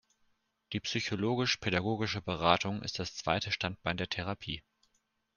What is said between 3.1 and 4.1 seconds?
zweite Standbein der